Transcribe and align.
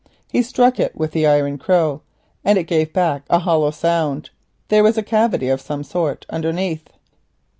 He 0.31 0.41
struck 0.41 0.79
it 0.79 0.95
with 0.95 1.11
the 1.11 1.27
iron 1.27 1.59
crow 1.59 2.01
and 2.43 2.57
it 2.57 2.63
gave 2.63 2.91
back 2.91 3.23
a 3.29 3.37
hollow 3.37 3.69
sound. 3.69 4.31
There 4.69 4.81
was 4.81 4.97
a 4.97 5.03
cavity 5.03 5.47
of 5.49 5.61
some 5.61 5.83
sort 5.83 6.25
underneath. 6.27 6.89